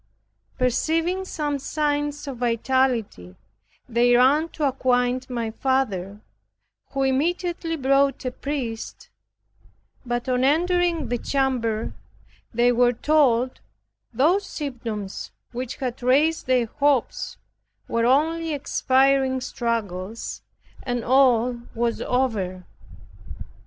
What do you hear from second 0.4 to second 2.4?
Perceiving some signs of